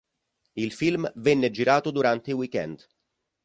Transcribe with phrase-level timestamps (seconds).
[0.55, 2.87] Il film venne girato durante i week-end.